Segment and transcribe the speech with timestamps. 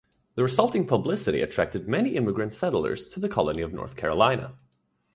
[0.33, 4.55] The resulting publicity attracted many immigrant settlers to the colony of North Carolina.